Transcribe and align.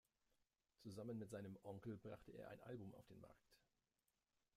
Zusammen 0.79 1.19
mit 1.19 1.29
seinem 1.29 1.59
Onkel 1.61 1.95
brachte 1.95 2.31
er 2.35 2.49
ein 2.49 2.59
Album 2.61 2.95
auf 2.95 3.05
den 3.05 3.19
Markt. 3.21 3.53